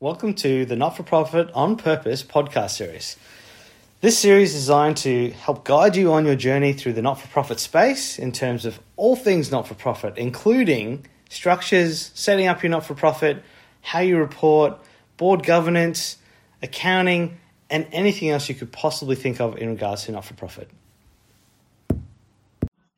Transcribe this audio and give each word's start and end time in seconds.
Welcome 0.00 0.34
to 0.34 0.64
the 0.64 0.76
Not 0.76 0.96
for 0.96 1.02
Profit 1.02 1.50
on 1.54 1.74
Purpose 1.74 2.22
podcast 2.22 2.70
series. 2.70 3.16
This 4.00 4.16
series 4.16 4.54
is 4.54 4.60
designed 4.60 4.96
to 4.98 5.30
help 5.30 5.64
guide 5.64 5.96
you 5.96 6.12
on 6.12 6.24
your 6.24 6.36
journey 6.36 6.72
through 6.72 6.92
the 6.92 7.02
not 7.02 7.20
for 7.20 7.26
profit 7.26 7.58
space 7.58 8.16
in 8.16 8.30
terms 8.30 8.64
of 8.64 8.78
all 8.94 9.16
things 9.16 9.50
not 9.50 9.66
for 9.66 9.74
profit, 9.74 10.16
including 10.16 11.04
structures, 11.28 12.12
setting 12.14 12.46
up 12.46 12.62
your 12.62 12.70
not 12.70 12.86
for 12.86 12.94
profit, 12.94 13.42
how 13.80 13.98
you 13.98 14.18
report, 14.18 14.78
board 15.16 15.42
governance, 15.42 16.18
accounting, 16.62 17.36
and 17.68 17.84
anything 17.90 18.30
else 18.30 18.48
you 18.48 18.54
could 18.54 18.70
possibly 18.70 19.16
think 19.16 19.40
of 19.40 19.58
in 19.58 19.68
regards 19.68 20.04
to 20.04 20.12
not 20.12 20.24
for 20.24 20.34
profit. 20.34 20.70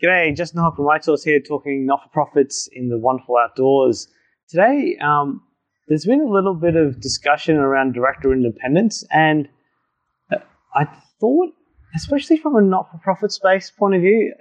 G'day, 0.05 0.37
Justin 0.37 0.61
Hogg 0.61 0.77
from 0.77 0.85
Right 0.85 1.03
Source 1.03 1.25
here 1.25 1.41
talking 1.41 1.87
not 1.87 2.03
for 2.03 2.11
profits 2.11 2.69
in 2.71 2.91
the 2.91 2.99
wonderful 2.99 3.39
outdoors. 3.39 4.09
Today, 4.49 4.99
um, 5.01 5.41
there's 5.91 6.07
been 6.07 6.21
a 6.21 6.33
little 6.33 6.55
bit 6.55 6.77
of 6.77 7.01
discussion 7.01 7.57
around 7.57 7.95
director 7.95 8.33
independence, 8.33 9.05
and 9.11 9.49
uh, 10.33 10.37
I 10.73 10.85
thought, 11.19 11.53
especially 11.97 12.37
from 12.37 12.55
a 12.55 12.63
not 12.63 12.89
for 12.93 12.99
profit 12.99 13.33
space 13.33 13.73
point 13.73 13.97
of 13.97 14.01
view, 14.01 14.33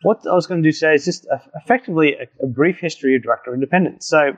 what 0.00 0.22
I 0.26 0.32
was 0.34 0.46
going 0.46 0.62
to 0.62 0.66
do 0.66 0.72
today 0.72 0.94
is 0.94 1.04
just 1.04 1.26
effectively 1.62 2.14
a, 2.14 2.44
a 2.44 2.46
brief 2.46 2.78
history 2.78 3.14
of 3.16 3.22
director 3.22 3.52
independence. 3.52 4.08
So, 4.08 4.32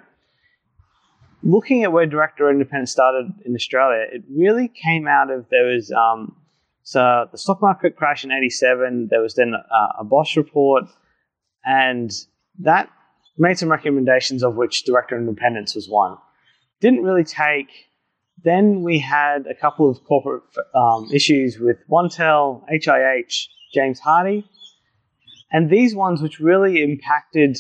looking 1.45 1.85
at 1.85 1.93
where 1.93 2.05
director 2.05 2.51
independence 2.51 2.91
started 2.91 3.33
in 3.45 3.55
Australia, 3.55 4.05
it 4.13 4.25
really 4.29 4.67
came 4.67 5.07
out 5.07 5.31
of 5.31 5.47
there 5.51 5.67
was 5.67 5.93
um, 5.93 6.35
so 6.83 7.29
the 7.31 7.39
stock 7.39 7.63
market 7.63 7.95
crash 7.95 8.25
in 8.25 8.33
'87. 8.33 9.07
There 9.09 9.23
was 9.23 9.37
then 9.37 9.55
a, 9.55 10.01
a 10.01 10.05
Bosch 10.05 10.37
report, 10.37 10.87
and 11.65 12.11
that 12.59 12.91
made 13.39 13.57
some 13.57 13.71
recommendations 13.71 14.43
of 14.43 14.57
which 14.57 14.83
director 14.83 15.17
independence 15.17 15.77
was 15.77 15.89
one 15.89 16.17
didn't 16.81 17.03
really 17.03 17.25
take. 17.25 17.69
Then 18.45 18.83
we 18.83 18.99
had 18.99 19.47
a 19.47 19.55
couple 19.55 19.91
of 19.91 20.05
corporate 20.05 20.43
um, 20.75 21.09
issues 21.13 21.59
with 21.59 21.79
OneTel, 21.91 22.63
HIH, 22.71 23.49
James 23.75 24.01
Hardie, 24.01 24.45
and 25.51 25.71
these 25.71 25.95
ones 25.95 26.23
which 26.23 26.39
really 26.39 26.83
impacted 26.83 27.59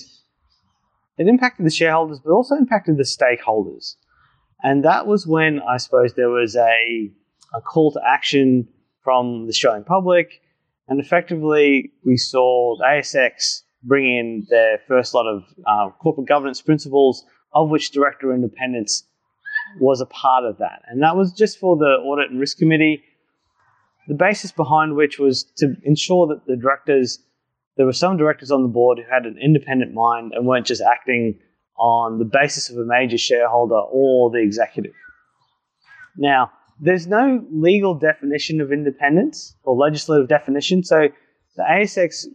it 1.18 1.28
impacted 1.28 1.64
the 1.64 1.70
shareholders, 1.70 2.20
but 2.22 2.30
also 2.32 2.56
impacted 2.56 2.98
the 2.98 3.04
stakeholders. 3.04 3.94
And 4.62 4.84
that 4.84 5.06
was 5.06 5.26
when 5.26 5.60
I 5.60 5.78
suppose 5.78 6.14
there 6.14 6.28
was 6.28 6.56
a, 6.56 7.10
a 7.54 7.60
call 7.60 7.92
to 7.92 8.00
action 8.06 8.68
from 9.02 9.44
the 9.44 9.50
Australian 9.50 9.84
public, 9.84 10.42
and 10.88 11.00
effectively 11.00 11.92
we 12.04 12.16
saw 12.16 12.76
ASX 12.80 13.62
bring 13.82 14.04
in 14.04 14.46
their 14.50 14.78
first 14.88 15.14
lot 15.14 15.26
of 15.26 15.44
uh, 15.66 15.90
corporate 16.00 16.28
governance 16.28 16.60
principles 16.60 17.24
of 17.56 17.70
which 17.70 17.90
director 17.90 18.34
independence 18.34 19.04
was 19.80 20.00
a 20.00 20.06
part 20.06 20.44
of 20.44 20.58
that. 20.58 20.82
And 20.86 21.02
that 21.02 21.16
was 21.16 21.32
just 21.32 21.58
for 21.58 21.76
the 21.76 21.96
audit 22.04 22.30
and 22.30 22.38
risk 22.38 22.58
committee, 22.58 23.02
the 24.08 24.14
basis 24.14 24.52
behind 24.52 24.94
which 24.94 25.18
was 25.18 25.44
to 25.56 25.74
ensure 25.82 26.26
that 26.28 26.46
the 26.46 26.56
directors, 26.56 27.18
there 27.76 27.86
were 27.86 27.92
some 27.92 28.16
directors 28.16 28.50
on 28.50 28.62
the 28.62 28.68
board 28.68 28.98
who 28.98 29.12
had 29.12 29.24
an 29.24 29.38
independent 29.42 29.94
mind 29.94 30.32
and 30.34 30.46
weren't 30.46 30.66
just 30.66 30.82
acting 30.82 31.38
on 31.78 32.18
the 32.18 32.24
basis 32.24 32.70
of 32.70 32.76
a 32.76 32.84
major 32.84 33.18
shareholder 33.18 33.80
or 33.90 34.30
the 34.30 34.38
executive. 34.38 34.92
Now, 36.16 36.52
there's 36.78 37.06
no 37.06 37.44
legal 37.50 37.94
definition 37.94 38.60
of 38.60 38.70
independence 38.70 39.56
or 39.64 39.76
legislative 39.76 40.28
definition. 40.28 40.84
So 40.84 41.08
the 41.56 41.62
ASX 41.62 42.26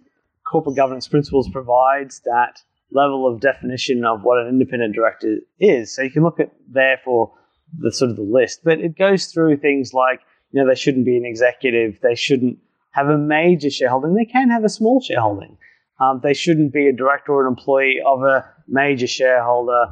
corporate 0.52 0.75
governance 0.75 1.08
principles 1.08 1.47
provides 1.50 2.22
that 2.25 2.59
level 2.92 3.28
of 3.28 3.39
definition 3.39 4.06
of 4.06 4.23
what 4.23 4.39
an 4.39 4.47
independent 4.47 4.95
director 4.95 5.38
is. 5.59 5.95
So 5.95 6.02
you 6.02 6.11
can 6.11 6.23
look 6.23 6.39
at 6.39 6.52
there 6.70 7.00
for 7.03 7.34
the 7.78 7.92
sort 7.92 8.11
of 8.11 8.17
the 8.17 8.23
list, 8.23 8.61
but 8.64 8.80
it 8.80 8.97
goes 8.97 9.28
through 9.28 9.58
things 9.58 9.94
like 9.94 10.20
you 10.52 10.61
know 10.61 10.67
they 10.67 10.75
shouldn't 10.75 11.06
be 11.06 11.17
an 11.17 11.25
executive, 11.25 12.00
they 12.02 12.16
shouldn't 12.16 12.58
have 12.92 13.08
a 13.08 13.17
major 13.17 13.69
shareholding, 13.69 14.13
they 14.13 14.25
can 14.25 14.50
have 14.50 14.66
a 14.66 14.69
small 14.69 15.01
shareholding. 15.01 15.57
Um, 16.00 16.19
they 16.24 16.34
shouldn't 16.34 16.74
be 16.74 16.88
a 16.88 16.94
director 16.94 17.31
or 17.31 17.46
an 17.46 17.47
employee 17.47 18.00
of 18.06 18.24
a 18.24 18.44
major 18.68 19.06
shareholder. 19.06 19.85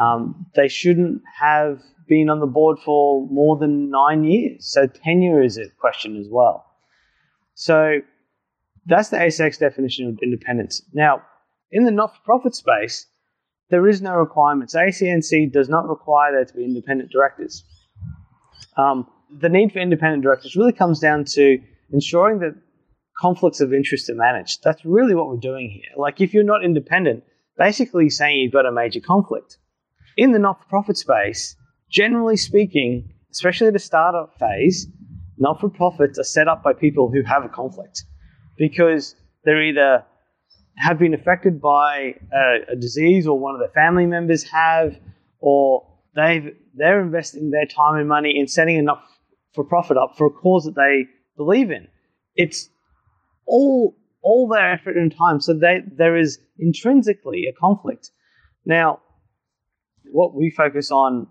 Um, 0.00 0.46
they 0.56 0.66
shouldn't 0.66 1.22
have 1.40 1.80
been 2.08 2.28
on 2.28 2.40
the 2.40 2.46
board 2.46 2.78
for 2.84 3.26
more 3.28 3.56
than 3.56 3.88
nine 3.88 4.24
years. 4.24 4.66
So 4.66 4.88
tenure 4.88 5.42
is 5.42 5.56
a 5.56 5.68
question 5.78 6.16
as 6.16 6.26
well. 6.28 6.66
So 7.54 8.00
that's 8.86 9.10
the 9.10 9.16
ASX 9.16 9.58
definition 9.58 10.08
of 10.08 10.18
independence. 10.22 10.82
Now, 10.92 11.22
in 11.70 11.84
the 11.84 11.90
not 11.90 12.14
for 12.14 12.22
profit 12.24 12.54
space, 12.54 13.06
there 13.70 13.88
is 13.88 14.02
no 14.02 14.14
requirements. 14.14 14.74
ACNC 14.74 15.52
does 15.52 15.68
not 15.68 15.88
require 15.88 16.32
there 16.32 16.44
to 16.44 16.54
be 16.54 16.64
independent 16.64 17.10
directors. 17.10 17.64
Um, 18.76 19.08
the 19.40 19.48
need 19.48 19.72
for 19.72 19.78
independent 19.78 20.22
directors 20.22 20.56
really 20.56 20.72
comes 20.72 21.00
down 21.00 21.24
to 21.24 21.58
ensuring 21.92 22.40
that 22.40 22.54
conflicts 23.18 23.60
of 23.60 23.72
interest 23.72 24.10
are 24.10 24.14
managed. 24.14 24.62
That's 24.62 24.84
really 24.84 25.14
what 25.14 25.28
we're 25.28 25.36
doing 25.36 25.70
here. 25.70 25.90
Like, 25.96 26.20
if 26.20 26.34
you're 26.34 26.44
not 26.44 26.64
independent, 26.64 27.24
basically 27.56 28.10
saying 28.10 28.40
you've 28.40 28.52
got 28.52 28.66
a 28.66 28.72
major 28.72 29.00
conflict. 29.00 29.58
In 30.16 30.32
the 30.32 30.38
not 30.38 30.60
for 30.60 30.68
profit 30.68 30.96
space, 30.96 31.56
generally 31.90 32.36
speaking, 32.36 33.12
especially 33.32 33.70
the 33.70 33.78
startup 33.78 34.38
phase, 34.38 34.86
not 35.38 35.60
for 35.60 35.68
profits 35.68 36.18
are 36.18 36.24
set 36.24 36.48
up 36.48 36.62
by 36.62 36.72
people 36.72 37.10
who 37.10 37.22
have 37.22 37.44
a 37.44 37.48
conflict 37.48 38.04
because 38.56 39.16
they're 39.44 39.62
either 39.62 40.04
have 40.76 40.98
been 40.98 41.14
affected 41.14 41.60
by 41.60 42.14
a, 42.32 42.72
a 42.72 42.76
disease 42.76 43.26
or 43.26 43.38
one 43.38 43.54
of 43.54 43.60
their 43.60 43.70
family 43.70 44.06
members 44.06 44.42
have, 44.50 44.98
or 45.40 45.86
they've 46.14 46.56
they're 46.74 47.00
investing 47.00 47.50
their 47.50 47.66
time 47.66 47.96
and 47.96 48.08
money 48.08 48.38
in 48.38 48.48
setting 48.48 48.76
enough 48.76 49.02
for 49.54 49.64
profit 49.64 49.96
up 49.96 50.16
for 50.16 50.26
a 50.26 50.30
cause 50.30 50.64
that 50.64 50.74
they 50.74 51.06
believe 51.36 51.70
in. 51.70 51.86
It's 52.34 52.68
all 53.46 53.96
all 54.24 54.48
their 54.48 54.72
effort 54.72 54.96
and 54.96 55.14
time. 55.14 55.40
So 55.40 55.52
they, 55.52 55.82
there 55.86 56.16
is 56.16 56.38
intrinsically 56.58 57.44
a 57.46 57.52
conflict. 57.52 58.10
Now, 58.64 59.00
what 60.10 60.34
we 60.34 60.50
focus 60.50 60.90
on 60.90 61.26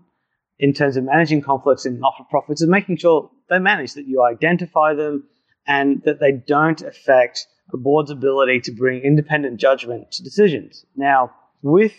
in 0.58 0.72
terms 0.72 0.96
of 0.96 1.04
managing 1.04 1.42
conflicts 1.42 1.84
in 1.84 1.98
not 1.98 2.14
for 2.16 2.24
profits 2.30 2.62
is 2.62 2.68
making 2.68 2.98
sure 2.98 3.30
they 3.50 3.58
manage 3.58 3.94
that 3.94 4.06
you 4.06 4.22
identify 4.22 4.94
them 4.94 5.24
and 5.66 6.02
that 6.04 6.20
they 6.20 6.30
don't 6.30 6.82
affect 6.82 7.46
a 7.72 7.76
board's 7.76 8.10
ability 8.10 8.60
to 8.60 8.72
bring 8.72 9.00
independent 9.02 9.58
judgment 9.58 10.12
to 10.12 10.22
decisions. 10.22 10.84
Now, 10.96 11.30
with 11.62 11.94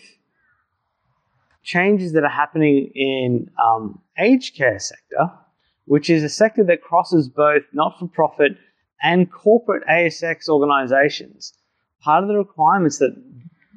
changes 1.62 2.12
that 2.12 2.24
are 2.24 2.30
happening 2.30 2.90
in 2.94 3.50
um, 3.62 4.00
aged 4.18 4.56
care 4.56 4.78
sector, 4.78 5.30
which 5.86 6.08
is 6.08 6.22
a 6.22 6.28
sector 6.28 6.64
that 6.64 6.82
crosses 6.82 7.28
both 7.28 7.62
not-for-profit 7.72 8.52
and 9.02 9.30
corporate 9.30 9.82
ASX 9.90 10.48
organisations, 10.48 11.52
part 12.00 12.22
of 12.22 12.28
the 12.28 12.36
requirements 12.36 12.98
that 12.98 13.14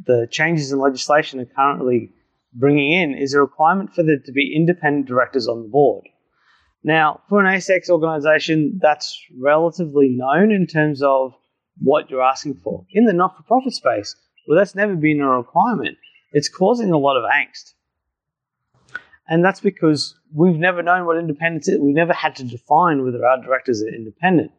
the 0.05 0.27
changes 0.31 0.71
in 0.71 0.79
legislation 0.79 1.39
are 1.39 1.45
currently 1.45 2.11
bringing 2.53 2.91
in 2.91 3.13
is 3.15 3.33
a 3.33 3.41
requirement 3.41 3.93
for 3.93 4.03
there 4.03 4.19
to 4.23 4.31
be 4.31 4.53
independent 4.55 5.07
directors 5.07 5.47
on 5.47 5.63
the 5.63 5.67
board. 5.67 6.05
Now, 6.83 7.21
for 7.27 7.43
an 7.43 7.53
ASX 7.53 7.89
organisation, 7.89 8.79
that's 8.81 9.21
relatively 9.37 10.09
known 10.09 10.51
in 10.51 10.65
terms 10.65 11.01
of 11.03 11.33
what 11.77 12.09
you're 12.09 12.21
asking 12.21 12.55
for. 12.55 12.85
In 12.91 13.05
the 13.05 13.13
not 13.13 13.37
for 13.37 13.43
profit 13.43 13.73
space, 13.73 14.15
well, 14.47 14.57
that's 14.57 14.75
never 14.75 14.95
been 14.95 15.21
a 15.21 15.29
requirement. 15.29 15.97
It's 16.31 16.49
causing 16.49 16.91
a 16.91 16.97
lot 16.97 17.17
of 17.17 17.23
angst. 17.29 17.73
And 19.27 19.45
that's 19.45 19.59
because 19.59 20.15
we've 20.33 20.57
never 20.57 20.81
known 20.81 21.05
what 21.05 21.17
independence 21.17 21.67
is. 21.67 21.79
We've 21.79 21.95
never 21.95 22.13
had 22.13 22.35
to 22.37 22.43
define 22.43 23.03
whether 23.03 23.23
our 23.25 23.41
directors 23.41 23.83
are 23.83 23.87
independent. 23.87 24.51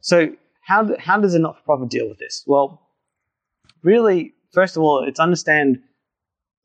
So, 0.00 0.34
how, 0.62 0.96
how 0.98 1.20
does 1.20 1.34
a 1.34 1.40
not 1.40 1.56
for 1.56 1.62
profit 1.64 1.88
deal 1.88 2.08
with 2.08 2.18
this? 2.18 2.44
Well, 2.46 2.80
really, 3.82 4.34
first 4.52 4.76
of 4.76 4.82
all, 4.82 5.04
it's 5.06 5.18
understand 5.18 5.82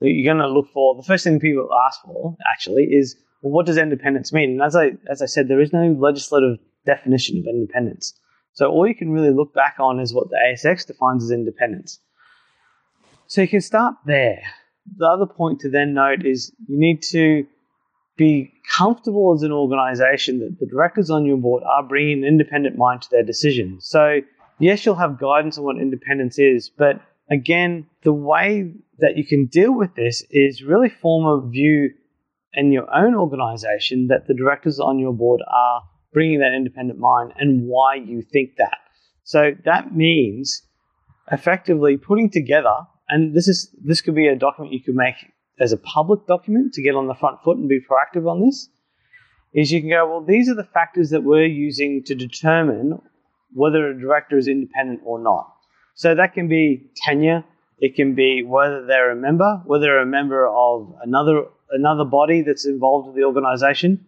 that 0.02 0.12
you're 0.12 0.32
going 0.32 0.46
to 0.46 0.54
look 0.54 0.70
for 0.72 0.96
the 0.96 1.04
first 1.04 1.24
thing 1.24 1.40
people 1.40 1.70
ask 1.88 2.02
for 2.04 2.36
actually 2.52 2.84
is 2.84 3.16
well, 3.42 3.52
what 3.52 3.66
does 3.66 3.78
independence 3.78 4.34
mean? 4.34 4.52
And 4.52 4.62
as 4.62 4.76
I 4.76 4.92
as 5.10 5.22
I 5.22 5.26
said, 5.26 5.48
there 5.48 5.62
is 5.62 5.74
no 5.74 5.96
legislative 6.00 6.58
definition 6.86 7.38
of 7.40 7.46
independence. 7.48 8.14
So 8.56 8.72
all 8.72 8.88
you 8.88 8.96
can 8.96 9.12
really 9.12 9.32
look 9.32 9.54
back 9.54 9.76
on 9.80 10.00
is 10.00 10.14
what 10.14 10.30
the 10.30 10.38
ASX 10.38 10.88
defines 10.88 11.24
as 11.26 11.32
independence. 11.32 12.00
So 13.28 13.42
you 13.42 13.48
can 13.48 13.62
start 13.62 13.96
there. 14.06 14.42
The 14.98 15.08
other 15.08 15.26
point 15.26 15.60
to 15.62 15.70
then 15.70 15.94
note 15.94 16.26
is 16.26 16.54
you 16.68 16.80
need 16.80 17.02
to 17.12 17.46
be 18.18 18.54
comfortable 18.78 19.34
as 19.36 19.44
an 19.44 19.52
organization 19.52 20.40
that 20.40 20.58
the 20.60 20.68
directors 20.68 21.10
on 21.10 21.26
your 21.26 21.38
board 21.38 21.64
are 21.64 21.84
bringing 21.84 22.20
an 22.20 22.24
independent 22.24 22.78
mind 22.78 23.02
to 23.02 23.10
their 23.12 23.24
decisions. 23.24 23.88
So, 23.88 24.22
yes, 24.60 24.86
you'll 24.86 24.96
have 24.96 25.20
guidance 25.20 25.58
on 25.58 25.66
what 25.66 25.78
independence 25.78 26.40
is, 26.40 26.70
but 26.70 27.02
again, 27.30 27.88
the 28.04 28.14
way 28.14 28.72
that 29.00 29.18
you 29.18 29.26
can 29.26 29.48
deal 29.48 29.74
with 29.74 29.96
this 29.96 30.24
is 30.32 30.64
really 30.64 30.90
form 30.90 31.26
a 31.26 31.50
view 31.50 31.92
in 32.54 32.72
your 32.72 32.88
own 32.96 33.16
organization 33.16 34.08
that 34.08 34.28
the 34.28 34.34
directors 34.34 34.80
on 34.80 34.98
your 34.98 35.12
board 35.12 35.42
are 35.46 35.84
bringing 36.16 36.40
that 36.40 36.54
independent 36.56 36.98
mind 36.98 37.34
and 37.38 37.68
why 37.68 37.96
you 37.96 38.22
think 38.22 38.56
that. 38.58 38.78
So 39.26 39.52
that 39.66 39.94
means 39.94 40.64
effectively 41.30 41.98
putting 41.98 42.30
together, 42.30 42.76
and 43.10 43.36
this 43.36 43.50
is 43.50 43.70
this 43.84 44.00
could 44.02 44.16
be 44.16 44.28
a 44.28 44.36
document 44.36 44.74
you 44.74 44.82
could 44.82 44.96
make 44.96 45.16
as 45.60 45.74
a 45.74 45.78
public 45.78 46.26
document 46.26 46.74
to 46.74 46.82
get 46.82 46.96
on 46.96 47.08
the 47.08 47.14
front 47.14 47.44
foot 47.44 47.58
and 47.58 47.68
be 47.68 47.82
proactive 47.82 48.32
on 48.32 48.40
this 48.40 48.70
is 49.54 49.72
you 49.72 49.82
can 49.82 49.90
go, 49.90 50.08
well, 50.08 50.22
these 50.22 50.50
are 50.50 50.56
the 50.56 50.70
factors 50.78 51.10
that 51.10 51.24
we're 51.24 51.46
using 51.46 52.04
to 52.04 52.16
determine 52.16 53.02
whether 53.54 53.88
a 53.88 54.00
director 54.00 54.38
is 54.38 54.48
independent 54.48 55.02
or 55.06 55.18
not. 55.20 55.54
So 55.96 56.14
that 56.14 56.34
can 56.34 56.48
be 56.50 56.90
tenure, 56.96 57.44
it 57.80 57.96
can 57.96 58.16
be 58.16 58.44
whether 58.44 58.86
they're 58.86 59.12
a 59.12 59.16
member, 59.16 59.62
whether 59.66 59.84
they're 59.84 60.00
a 60.00 60.06
member 60.06 60.48
of 60.48 60.94
another 61.04 61.46
another 61.72 62.06
body 62.06 62.42
that's 62.42 62.66
involved 62.66 63.08
with 63.08 63.16
the 63.16 63.24
organization. 63.24 64.06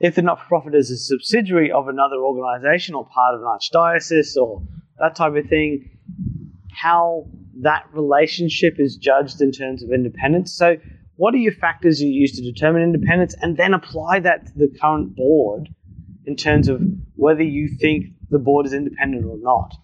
If 0.00 0.14
the 0.16 0.22
not-for-profit 0.22 0.74
is 0.74 0.90
a 0.90 0.96
subsidiary 0.96 1.70
of 1.70 1.88
another 1.88 2.16
organization 2.16 2.94
or 2.94 3.06
part 3.06 3.34
of 3.34 3.40
an 3.40 3.46
archdiocese 3.46 4.36
or 4.36 4.62
that 4.98 5.14
type 5.14 5.34
of 5.36 5.46
thing, 5.48 5.90
how 6.72 7.28
that 7.60 7.84
relationship 7.92 8.74
is 8.78 8.96
judged 8.96 9.40
in 9.40 9.52
terms 9.52 9.82
of 9.82 9.92
independence. 9.92 10.52
So 10.52 10.76
what 11.16 11.34
are 11.34 11.38
your 11.38 11.52
factors 11.52 12.02
you 12.02 12.08
use 12.08 12.32
to 12.32 12.42
determine 12.42 12.82
independence 12.82 13.34
and 13.40 13.56
then 13.56 13.74
apply 13.74 14.20
that 14.20 14.46
to 14.46 14.52
the 14.56 14.76
current 14.80 15.14
board 15.14 15.68
in 16.26 16.36
terms 16.36 16.68
of 16.68 16.80
whether 17.14 17.42
you 17.42 17.68
think 17.68 18.06
the 18.30 18.38
board 18.38 18.66
is 18.66 18.72
independent 18.72 19.24
or 19.26 19.36
not. 19.38 19.74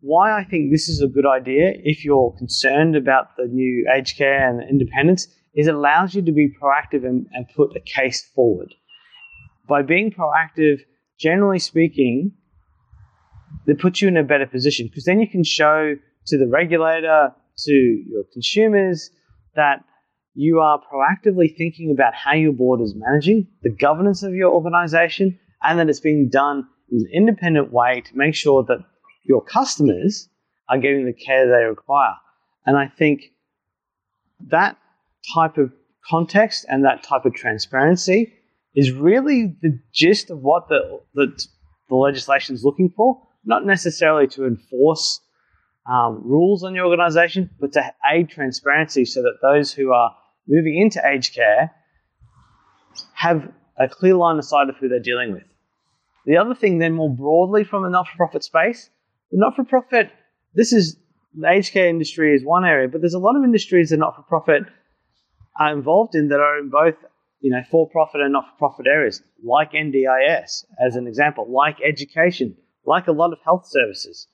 Why 0.00 0.32
I 0.32 0.44
think 0.44 0.72
this 0.72 0.88
is 0.88 1.02
a 1.02 1.06
good 1.06 1.26
idea 1.26 1.72
if 1.84 2.04
you're 2.04 2.34
concerned 2.38 2.96
about 2.96 3.36
the 3.36 3.46
new 3.46 3.86
aged 3.94 4.16
care 4.16 4.48
and 4.48 4.68
independence 4.68 5.28
is 5.54 5.66
it 5.66 5.74
allows 5.74 6.14
you 6.14 6.22
to 6.22 6.32
be 6.32 6.52
proactive 6.60 7.04
and, 7.04 7.26
and 7.32 7.46
put 7.56 7.76
a 7.76 7.80
case 7.80 8.24
forward. 8.34 8.74
By 9.68 9.82
being 9.82 10.10
proactive, 10.12 10.80
generally 11.18 11.58
speaking, 11.58 12.32
that 13.66 13.78
puts 13.78 14.00
you 14.00 14.08
in 14.08 14.16
a 14.16 14.22
better 14.22 14.46
position 14.46 14.86
because 14.86 15.04
then 15.04 15.20
you 15.20 15.28
can 15.28 15.44
show 15.44 15.96
to 16.26 16.38
the 16.38 16.46
regulator, 16.46 17.32
to 17.58 17.72
your 17.72 18.24
consumers, 18.32 19.10
that 19.54 19.84
you 20.34 20.60
are 20.60 20.80
proactively 20.80 21.54
thinking 21.56 21.90
about 21.90 22.14
how 22.14 22.34
your 22.34 22.52
board 22.52 22.80
is 22.80 22.94
managing 22.96 23.46
the 23.62 23.70
governance 23.70 24.22
of 24.22 24.34
your 24.34 24.52
organization 24.52 25.38
and 25.62 25.78
that 25.78 25.88
it's 25.88 26.00
being 26.00 26.28
done 26.28 26.66
in 26.90 27.00
an 27.00 27.08
independent 27.12 27.72
way 27.72 28.00
to 28.00 28.16
make 28.16 28.34
sure 28.34 28.64
that 28.64 28.78
your 29.24 29.42
customers 29.42 30.28
are 30.68 30.78
getting 30.78 31.04
the 31.04 31.12
care 31.12 31.46
they 31.46 31.64
require. 31.64 32.14
And 32.64 32.76
I 32.76 32.86
think 32.86 33.22
that 34.48 34.78
type 35.34 35.58
of 35.58 35.72
context 36.08 36.66
and 36.68 36.84
that 36.84 37.02
type 37.02 37.24
of 37.24 37.34
transparency 37.34 38.32
is 38.74 38.92
really 38.92 39.56
the 39.62 39.78
gist 39.92 40.30
of 40.30 40.40
what 40.40 40.68
the, 40.68 41.00
the, 41.14 41.26
the 41.88 41.94
legislation 41.94 42.54
is 42.54 42.64
looking 42.64 42.92
for, 42.96 43.20
not 43.44 43.64
necessarily 43.64 44.26
to 44.28 44.46
enforce 44.46 45.20
um, 45.90 46.22
rules 46.24 46.62
on 46.62 46.74
your 46.74 46.86
organization, 46.86 47.50
but 47.58 47.72
to 47.72 47.82
aid 48.12 48.28
transparency 48.28 49.04
so 49.04 49.22
that 49.22 49.38
those 49.42 49.72
who 49.72 49.92
are 49.92 50.14
moving 50.46 50.76
into 50.78 51.00
aged 51.06 51.34
care 51.34 51.72
have 53.14 53.50
a 53.78 53.88
clear 53.88 54.14
line 54.14 54.38
of 54.38 54.44
sight 54.44 54.68
of 54.68 54.76
who 54.76 54.88
they're 54.88 55.00
dealing 55.00 55.32
with. 55.32 55.44
The 56.26 56.36
other 56.36 56.54
thing, 56.54 56.78
then, 56.78 56.92
more 56.92 57.14
broadly 57.14 57.64
from 57.64 57.82
the 57.82 57.88
not 57.88 58.06
for 58.06 58.16
profit 58.16 58.44
space, 58.44 58.90
the 59.30 59.38
not 59.38 59.56
for 59.56 59.64
profit, 59.64 60.10
this 60.54 60.72
is 60.72 60.96
the 61.34 61.48
aged 61.48 61.72
care 61.72 61.88
industry 61.88 62.34
is 62.34 62.44
one 62.44 62.64
area, 62.64 62.88
but 62.88 63.00
there's 63.00 63.14
a 63.14 63.18
lot 63.18 63.36
of 63.36 63.44
industries 63.44 63.90
that 63.90 63.96
are 63.96 63.98
not 63.98 64.16
for 64.16 64.22
profit 64.22 64.64
are 65.58 65.72
involved 65.72 66.14
in 66.14 66.28
that 66.28 66.40
are 66.40 66.58
in 66.58 66.70
both 66.70 66.94
you 67.40 67.50
know, 67.50 67.62
for 67.70 67.88
profit 67.88 68.20
and 68.20 68.32
not 68.32 68.44
for 68.50 68.58
profit 68.58 68.86
areas, 68.86 69.22
like 69.42 69.72
NDIS, 69.72 70.64
as 70.84 70.96
an 70.96 71.06
example, 71.06 71.50
like 71.50 71.78
education, 71.82 72.56
like 72.84 73.08
a 73.08 73.12
lot 73.12 73.32
of 73.32 73.38
health 73.44 73.66
services. 73.66 74.28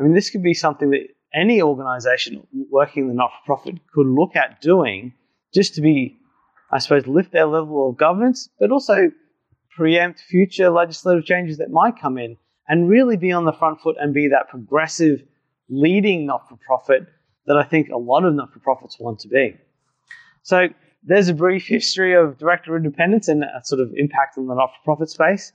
I 0.00 0.02
mean, 0.02 0.14
this 0.14 0.30
could 0.30 0.42
be 0.42 0.54
something 0.54 0.90
that 0.90 1.08
any 1.34 1.60
organization 1.60 2.46
working 2.70 3.04
in 3.04 3.08
the 3.08 3.14
not 3.14 3.30
for 3.30 3.56
profit 3.56 3.74
could 3.92 4.06
look 4.06 4.34
at 4.34 4.60
doing 4.62 5.12
just 5.54 5.74
to 5.74 5.82
be, 5.82 6.18
I 6.72 6.78
suppose, 6.78 7.06
lift 7.06 7.32
their 7.32 7.46
level 7.46 7.90
of 7.90 7.98
governance, 7.98 8.48
but 8.58 8.70
also 8.70 9.10
preempt 9.76 10.20
future 10.20 10.70
legislative 10.70 11.24
changes 11.24 11.58
that 11.58 11.70
might 11.70 12.00
come 12.00 12.18
in 12.18 12.36
and 12.66 12.88
really 12.88 13.16
be 13.16 13.32
on 13.32 13.44
the 13.44 13.52
front 13.52 13.80
foot 13.80 13.96
and 14.00 14.14
be 14.14 14.28
that 14.28 14.48
progressive, 14.48 15.22
leading 15.68 16.26
not 16.26 16.48
for 16.48 16.56
profit 16.56 17.06
that 17.46 17.56
I 17.56 17.62
think 17.62 17.90
a 17.90 17.96
lot 17.96 18.24
of 18.24 18.34
not 18.34 18.52
for 18.52 18.58
profits 18.60 18.98
want 18.98 19.20
to 19.20 19.28
be. 19.28 19.56
So, 20.48 20.68
there's 21.02 21.28
a 21.28 21.34
brief 21.34 21.66
history 21.66 22.14
of 22.16 22.38
director 22.38 22.74
independence 22.74 23.28
and 23.28 23.44
a 23.44 23.60
sort 23.64 23.82
of 23.82 23.92
impact 23.94 24.38
on 24.38 24.46
the 24.46 24.54
not 24.54 24.70
for 24.70 24.82
profit 24.82 25.10
space. 25.10 25.52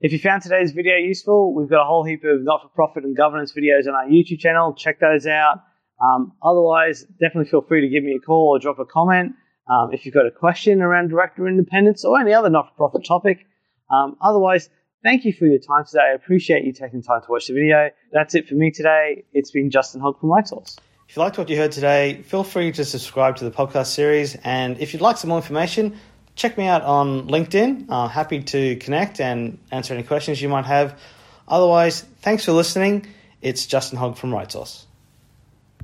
If 0.00 0.12
you 0.12 0.18
found 0.18 0.42
today's 0.42 0.72
video 0.72 0.96
useful, 0.96 1.52
we've 1.52 1.68
got 1.68 1.82
a 1.82 1.84
whole 1.84 2.04
heap 2.04 2.24
of 2.24 2.42
not 2.42 2.62
for 2.62 2.68
profit 2.68 3.04
and 3.04 3.14
governance 3.14 3.52
videos 3.52 3.86
on 3.86 3.94
our 3.94 4.06
YouTube 4.06 4.38
channel. 4.38 4.72
Check 4.72 4.98
those 4.98 5.26
out. 5.26 5.62
Um, 6.02 6.32
otherwise, 6.42 7.02
definitely 7.20 7.50
feel 7.50 7.60
free 7.60 7.82
to 7.82 7.88
give 7.88 8.02
me 8.02 8.14
a 8.14 8.18
call 8.18 8.48
or 8.48 8.58
drop 8.58 8.78
a 8.78 8.86
comment 8.86 9.34
um, 9.70 9.92
if 9.92 10.06
you've 10.06 10.14
got 10.14 10.24
a 10.24 10.30
question 10.30 10.80
around 10.80 11.10
director 11.10 11.46
independence 11.46 12.02
or 12.02 12.18
any 12.18 12.32
other 12.32 12.48
not 12.48 12.70
for 12.70 12.88
profit 12.88 13.06
topic. 13.06 13.44
Um, 13.90 14.16
otherwise, 14.22 14.70
thank 15.02 15.26
you 15.26 15.34
for 15.34 15.44
your 15.44 15.58
time 15.58 15.84
today. 15.84 16.12
I 16.12 16.14
appreciate 16.14 16.64
you 16.64 16.72
taking 16.72 17.02
time 17.02 17.20
to 17.20 17.26
watch 17.28 17.48
the 17.48 17.52
video. 17.52 17.90
That's 18.10 18.34
it 18.34 18.48
for 18.48 18.54
me 18.54 18.70
today. 18.70 19.24
It's 19.34 19.50
been 19.50 19.70
Justin 19.70 20.00
Hogg 20.00 20.18
from 20.18 20.30
Right 20.30 20.48
Source. 20.48 20.78
If 21.08 21.16
you 21.16 21.22
liked 21.22 21.38
what 21.38 21.48
you 21.48 21.56
heard 21.56 21.72
today, 21.72 22.22
feel 22.22 22.42
free 22.42 22.72
to 22.72 22.84
subscribe 22.84 23.36
to 23.36 23.44
the 23.44 23.50
podcast 23.50 23.86
series. 23.86 24.36
And 24.42 24.78
if 24.78 24.92
you'd 24.92 25.02
like 25.02 25.16
some 25.16 25.28
more 25.28 25.38
information, 25.38 25.98
check 26.34 26.58
me 26.58 26.66
out 26.66 26.82
on 26.82 27.28
LinkedIn. 27.28 27.90
I'm 27.90 28.10
happy 28.10 28.42
to 28.42 28.76
connect 28.76 29.20
and 29.20 29.58
answer 29.70 29.94
any 29.94 30.02
questions 30.02 30.40
you 30.40 30.48
might 30.48 30.64
have. 30.64 30.98
Otherwise, 31.46 32.00
thanks 32.20 32.44
for 32.44 32.52
listening. 32.52 33.06
It's 33.42 33.66
Justin 33.66 33.98
Hogg 33.98 34.16
from 34.16 34.32
Right 34.32 34.50
Source. 34.50 34.86